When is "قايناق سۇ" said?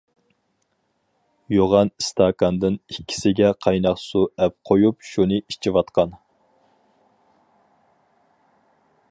3.67-4.25